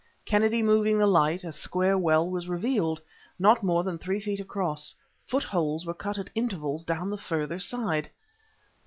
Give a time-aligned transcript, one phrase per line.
[0.25, 2.99] Kennedy moving the light, a square well was revealed,
[3.37, 4.95] not more than three feet across.
[5.27, 8.09] Foot holes were cut at intervals down the further side.